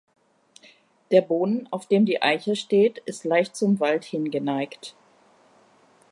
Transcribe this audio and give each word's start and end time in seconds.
Der 1.11 1.21
Boden, 1.21 1.67
auf 1.69 1.85
dem 1.85 2.07
die 2.07 2.23
Eiche 2.23 2.55
steht, 2.55 2.97
ist 3.05 3.23
leicht 3.23 3.55
zum 3.55 3.79
Wald 3.79 4.03
hin 4.03 4.31
geneigt. 4.31 4.95